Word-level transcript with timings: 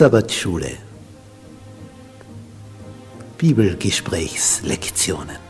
Sabbatschule. 0.00 0.78
Bibelgesprächslektionen. 3.36 5.49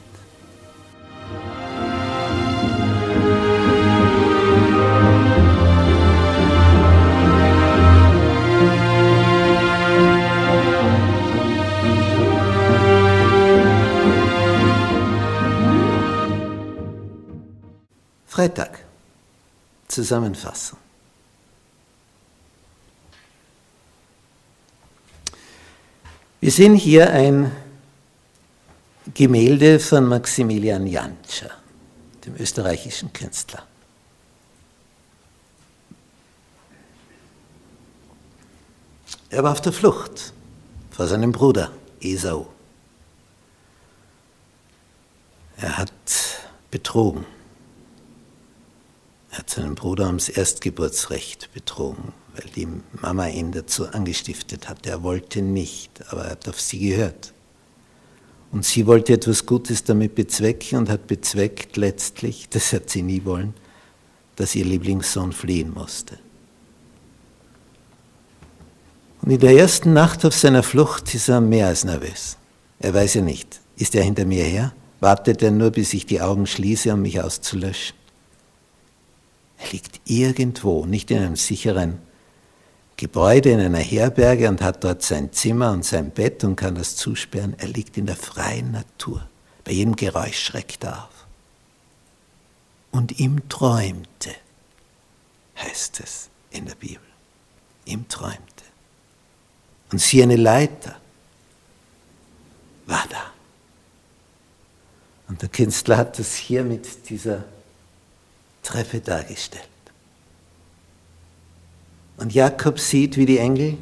Freitag. 18.31 18.85
Zusammenfassung. 19.89 20.79
Wir 26.39 26.49
sehen 26.49 26.75
hier 26.75 27.11
ein 27.11 27.51
Gemälde 29.13 29.81
von 29.81 30.07
Maximilian 30.07 30.87
Jantscher, 30.87 31.51
dem 32.25 32.37
österreichischen 32.37 33.11
Künstler. 33.11 33.63
Er 39.29 39.43
war 39.43 39.51
auf 39.51 39.59
der 39.59 39.73
Flucht 39.73 40.31
vor 40.89 41.05
seinem 41.05 41.33
Bruder 41.33 41.73
Esau. 41.99 42.47
Er 45.57 45.77
hat 45.77 45.91
betrogen. 46.71 47.25
Hat 49.41 49.49
seinen 49.49 49.73
Bruder 49.73 50.05
ums 50.05 50.29
Erstgeburtsrecht 50.29 51.51
betrogen 51.51 52.13
weil 52.35 52.49
die 52.55 52.67
Mama 53.01 53.27
ihn 53.27 53.51
dazu 53.51 53.87
angestiftet 53.87 54.69
hat. 54.69 54.85
Er 54.85 55.03
wollte 55.03 55.41
nicht, 55.41 55.91
aber 56.11 56.25
er 56.25 56.31
hat 56.31 56.47
auf 56.47 56.59
sie 56.59 56.79
gehört. 56.79 57.33
Und 58.51 58.65
sie 58.65 58.85
wollte 58.85 59.13
etwas 59.13 59.45
Gutes 59.45 59.83
damit 59.83 60.15
bezwecken 60.15 60.77
und 60.77 60.89
hat 60.89 61.07
bezweckt 61.07 61.77
letztlich, 61.77 62.47
das 62.51 62.73
hat 62.73 62.89
sie 62.89 63.01
nie 63.01 63.23
wollen, 63.25 63.53
dass 64.35 64.55
ihr 64.55 64.65
Lieblingssohn 64.65 65.31
fliehen 65.31 65.73
musste. 65.73 66.19
Und 69.21 69.31
in 69.31 69.39
der 69.39 69.57
ersten 69.57 69.93
Nacht 69.93 70.23
auf 70.23 70.35
seiner 70.35 70.63
Flucht 70.63 71.13
ist 71.13 71.29
er 71.29 71.41
mehr 71.41 71.67
als 71.67 71.83
nervös. 71.83 72.37
Er 72.79 72.93
weiß 72.93 73.15
ja 73.15 73.21
nicht, 73.21 73.59
ist 73.75 73.93
er 73.93 74.03
hinter 74.03 74.25
mir 74.25 74.43
her? 74.43 74.73
Wartet 74.99 75.41
er 75.41 75.51
nur, 75.51 75.71
bis 75.71 75.93
ich 75.93 76.05
die 76.05 76.21
Augen 76.21 76.47
schließe, 76.47 76.93
um 76.93 77.01
mich 77.01 77.21
auszulöschen? 77.21 78.00
Er 79.61 79.71
liegt 79.71 80.01
irgendwo, 80.05 80.85
nicht 80.85 81.11
in 81.11 81.19
einem 81.19 81.35
sicheren 81.35 81.99
Gebäude 82.97 83.49
in 83.51 83.59
einer 83.59 83.79
Herberge 83.79 84.47
und 84.47 84.61
hat 84.61 84.83
dort 84.83 85.01
sein 85.01 85.31
Zimmer 85.33 85.71
und 85.71 85.85
sein 85.85 86.11
Bett 86.11 86.43
und 86.43 86.55
kann 86.55 86.75
das 86.75 86.95
zusperren. 86.95 87.55
Er 87.57 87.67
liegt 87.67 87.97
in 87.97 88.05
der 88.05 88.15
freien 88.15 88.71
Natur. 88.71 89.27
Bei 89.63 89.71
jedem 89.71 89.95
Geräusch 89.95 90.39
schreckt 90.39 90.83
er 90.83 91.05
auf. 91.05 91.27
Und 92.91 93.19
ihm 93.19 93.47
träumte, 93.49 94.31
heißt 95.57 95.99
es 96.01 96.29
in 96.51 96.65
der 96.65 96.75
Bibel. 96.75 96.99
Ihm 97.85 98.07
träumte. 98.07 98.41
Und 99.91 99.99
sie 99.99 100.21
eine 100.21 100.35
Leiter 100.35 100.95
war 102.85 103.05
da. 103.09 103.31
Und 105.27 105.41
der 105.41 105.49
Künstler 105.49 105.97
hat 105.97 106.19
das 106.19 106.35
hier 106.35 106.63
mit 106.63 107.09
dieser 107.09 107.45
Treppe 108.63 108.99
dargestellt. 108.99 109.67
Und 112.17 112.33
Jakob 112.33 112.79
sieht, 112.79 113.17
wie 113.17 113.25
die 113.25 113.39
Engel 113.39 113.77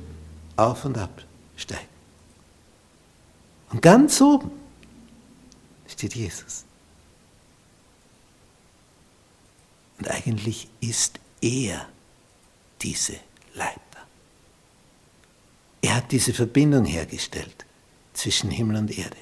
auf 0.56 0.86
und 0.86 0.98
ab 0.98 1.24
steigen. 1.58 1.88
Und 3.70 3.82
ganz 3.82 4.20
oben 4.22 4.52
steht 5.88 6.16
Jesus. 6.16 6.64
Und 10.00 10.10
eigentlich 10.10 10.70
ist 10.80 11.20
er 11.42 11.88
diese 12.82 13.18
Leiter. 13.54 13.80
Er 15.82 15.96
hat 15.98 16.12
diese 16.12 16.34
Verbindung 16.34 16.86
hergestellt 16.86 17.66
zwischen 18.14 18.50
Himmel 18.50 18.78
und 18.78 18.98
Erde. 18.98 19.18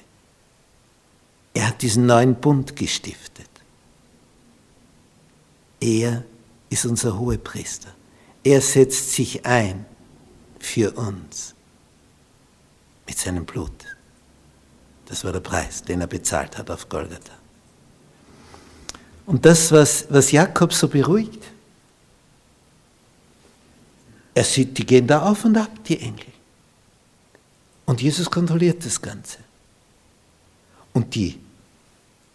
Er 1.54 1.68
hat 1.68 1.82
diesen 1.82 2.06
neuen 2.06 2.36
Bund 2.36 2.76
gestiftet. 2.76 3.47
Er 5.80 6.24
ist 6.70 6.84
unser 6.86 7.18
Hohepriester. 7.18 7.88
Er 8.44 8.60
setzt 8.60 9.12
sich 9.12 9.44
ein 9.44 9.84
für 10.58 10.92
uns 10.92 11.54
mit 13.06 13.18
seinem 13.18 13.44
Blut. 13.44 13.96
Das 15.06 15.24
war 15.24 15.32
der 15.32 15.40
Preis, 15.40 15.82
den 15.82 16.00
er 16.00 16.06
bezahlt 16.06 16.58
hat 16.58 16.70
auf 16.70 16.88
Golgatha. 16.88 17.32
Und 19.26 19.44
das, 19.44 19.72
was, 19.72 20.06
was 20.10 20.32
Jakob 20.32 20.72
so 20.72 20.88
beruhigt, 20.88 21.42
er 24.34 24.44
sieht, 24.44 24.78
die 24.78 24.86
gehen 24.86 25.06
da 25.06 25.22
auf 25.22 25.44
und 25.44 25.56
ab, 25.56 25.70
die 25.84 25.98
Engel. 25.98 26.26
Und 27.86 28.00
Jesus 28.00 28.30
kontrolliert 28.30 28.84
das 28.84 29.00
Ganze. 29.00 29.38
Und 30.92 31.14
die, 31.14 31.38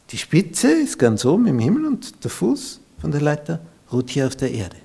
die 0.09 0.17
Spitze 0.17 0.71
ist 0.71 0.97
ganz 0.97 1.23
oben 1.25 1.47
im 1.47 1.59
Himmel 1.59 1.85
und 1.85 2.23
der 2.23 2.31
Fuß 2.31 2.79
von 3.03 3.11
der 3.11 3.19
Leiter 3.19 3.59
ruht 3.91 4.11
hier 4.11 4.25
auf 4.27 4.37
der 4.37 4.49
Erde. 4.49 4.77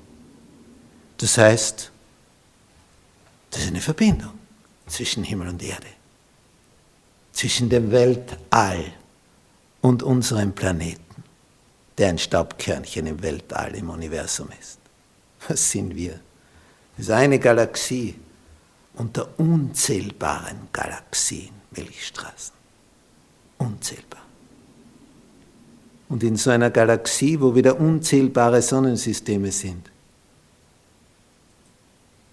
Das 1.18 1.38
heißt, 1.38 1.92
das 3.52 3.60
ist 3.60 3.68
eine 3.68 3.80
Verbindung 3.80 4.32
zwischen 4.88 5.22
Himmel 5.22 5.46
und 5.46 5.62
Erde, 5.62 5.86
zwischen 7.30 7.68
dem 7.68 7.92
Weltall 7.92 8.86
und 9.82 10.02
unserem 10.02 10.52
Planeten, 10.52 11.22
der 11.96 12.08
ein 12.08 12.18
Staubkörnchen 12.18 13.06
im 13.06 13.22
Weltall, 13.22 13.76
im 13.76 13.88
Universum 13.88 14.48
ist. 14.60 14.80
Was 15.46 15.70
sind 15.70 15.94
wir? 15.94 16.18
Das 16.96 17.06
ist 17.06 17.12
eine 17.12 17.38
Galaxie 17.38 18.16
unter 18.94 19.28
unzählbaren 19.38 20.66
Galaxien, 20.72 21.54
Milchstraßen. 21.70 22.56
Unzählbar. 23.58 24.27
Und 26.08 26.22
in 26.22 26.36
so 26.36 26.50
einer 26.50 26.70
Galaxie, 26.70 27.38
wo 27.40 27.54
wieder 27.54 27.78
unzählbare 27.78 28.62
Sonnensysteme 28.62 29.52
sind, 29.52 29.90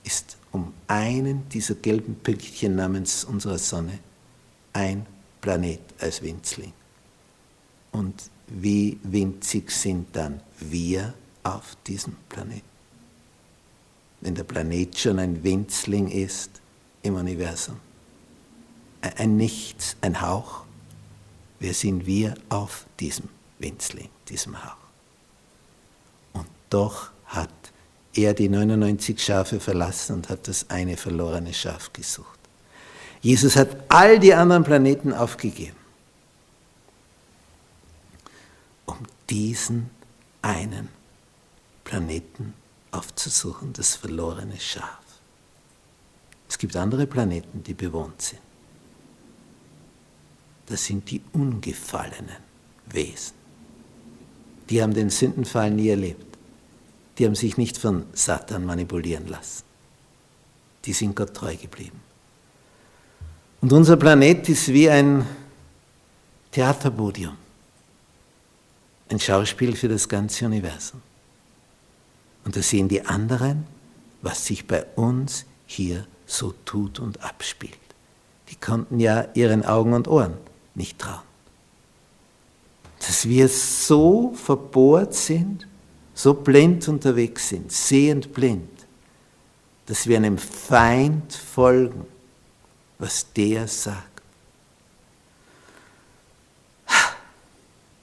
ist 0.03 0.37
um 0.51 0.73
einen 0.87 1.49
dieser 1.49 1.75
gelben 1.75 2.15
Pünktchen 2.15 2.75
namens 2.75 3.25
unserer 3.25 3.57
Sonne 3.57 3.99
ein 4.71 5.05
Planet 5.41 5.81
als 5.99 6.21
Winzling. 6.21 6.71
Und 7.91 8.29
wie 8.47 8.97
winzig 9.03 9.71
sind 9.71 10.15
dann 10.15 10.39
wir 10.59 11.13
auf 11.43 11.75
diesem 11.87 12.15
Planeten? 12.29 12.61
Wenn 14.21 14.35
der 14.35 14.43
Planet 14.43 14.97
schon 14.97 15.19
ein 15.19 15.43
Winzling 15.43 16.09
ist 16.09 16.61
im 17.03 17.15
Universum, 17.15 17.77
ein 19.01 19.37
Nichts, 19.37 19.97
ein 20.01 20.21
Hauch, 20.21 20.63
wer 21.59 21.73
sind 21.73 22.05
wir 22.05 22.35
auf 22.49 22.85
diesem 22.99 23.29
Winzling, 23.59 24.09
diesem 24.27 24.61
Haar. 24.63 24.77
Und 26.33 26.47
doch 26.69 27.09
hat 27.25 27.49
er 28.13 28.33
die 28.33 28.49
99 28.49 29.21
Schafe 29.21 29.59
verlassen 29.59 30.15
und 30.15 30.29
hat 30.29 30.47
das 30.47 30.69
eine 30.69 30.97
verlorene 30.97 31.53
Schaf 31.53 31.91
gesucht. 31.93 32.39
Jesus 33.21 33.55
hat 33.55 33.75
all 33.89 34.19
die 34.19 34.33
anderen 34.33 34.63
Planeten 34.63 35.13
aufgegeben, 35.13 35.75
um 38.85 38.97
diesen 39.29 39.89
einen 40.41 40.89
Planeten 41.83 42.53
aufzusuchen, 42.91 43.73
das 43.73 43.95
verlorene 43.95 44.59
Schaf. 44.59 44.99
Es 46.47 46.57
gibt 46.57 46.75
andere 46.75 47.07
Planeten, 47.07 47.63
die 47.63 47.73
bewohnt 47.73 48.21
sind. 48.21 48.41
Das 50.67 50.85
sind 50.85 51.09
die 51.09 51.21
ungefallenen 51.33 52.37
Wesen. 52.85 53.44
Die 54.69 54.81
haben 54.81 54.93
den 54.93 55.09
Sündenfall 55.09 55.71
nie 55.71 55.89
erlebt. 55.89 56.37
Die 57.17 57.25
haben 57.25 57.35
sich 57.35 57.57
nicht 57.57 57.77
von 57.77 58.05
Satan 58.13 58.65
manipulieren 58.65 59.27
lassen. 59.27 59.63
Die 60.85 60.93
sind 60.93 61.15
Gott 61.15 61.33
treu 61.33 61.55
geblieben. 61.55 61.99
Und 63.61 63.73
unser 63.73 63.97
Planet 63.97 64.47
ist 64.49 64.67
wie 64.67 64.89
ein 64.89 65.25
Theaterpodium, 66.51 67.35
ein 69.09 69.19
Schauspiel 69.19 69.75
für 69.75 69.87
das 69.87 70.07
ganze 70.07 70.45
Universum. 70.45 71.01
Und 72.43 72.55
da 72.55 72.61
sehen 72.61 72.87
die 72.87 73.05
anderen, 73.05 73.65
was 74.21 74.45
sich 74.45 74.67
bei 74.67 74.85
uns 74.95 75.45
hier 75.65 76.05
so 76.25 76.53
tut 76.65 76.99
und 76.99 77.23
abspielt. 77.23 77.77
Die 78.49 78.55
konnten 78.55 78.99
ja 78.99 79.27
ihren 79.33 79.65
Augen 79.65 79.93
und 79.93 80.07
Ohren 80.07 80.35
nicht 80.75 80.99
trauen. 80.99 81.24
Dass 83.07 83.27
wir 83.27 83.47
so 83.47 84.33
verbohrt 84.33 85.13
sind, 85.13 85.67
so 86.13 86.33
blind 86.33 86.87
unterwegs 86.87 87.49
sind, 87.49 87.71
sehend 87.71 88.33
blind, 88.33 88.69
dass 89.85 90.07
wir 90.07 90.17
einem 90.17 90.37
Feind 90.37 91.33
folgen, 91.33 92.05
was 92.97 93.31
der 93.33 93.67
sagt. 93.67 94.21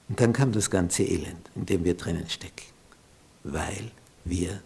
Und 0.07 0.21
dann 0.21 0.31
kam 0.31 0.51
das 0.51 0.69
ganze 0.69 1.03
Elend, 1.03 1.49
in 1.55 1.65
dem 1.65 1.83
wir 1.83 1.95
drinnen 1.95 2.29
stecken, 2.29 2.67
weil 3.43 3.91
wir 4.25 4.61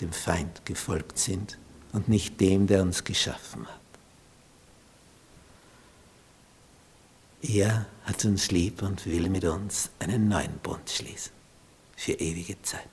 dem 0.00 0.12
Feind 0.12 0.64
gefolgt 0.66 1.18
sind 1.18 1.58
und 1.92 2.08
nicht 2.08 2.40
dem, 2.40 2.66
der 2.66 2.82
uns 2.82 3.02
geschaffen 3.02 3.66
hat. 3.66 3.80
Er 7.48 7.86
hat 8.04 8.24
uns 8.24 8.50
lieb 8.50 8.82
und 8.82 9.06
will 9.06 9.28
mit 9.28 9.44
uns 9.44 9.90
einen 10.00 10.26
neuen 10.28 10.58
Bund 10.62 10.90
schließen, 10.90 11.32
für 11.96 12.12
ewige 12.12 12.60
Zeit. 12.62 12.88